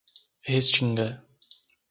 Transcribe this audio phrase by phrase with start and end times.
[0.47, 1.05] Restinga